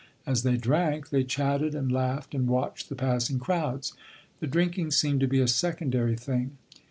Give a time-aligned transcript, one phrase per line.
[0.25, 3.93] As they drank, they chatted and laughed and watched the passing crowds;
[4.39, 6.57] the drinking seemed to be a secondary thing.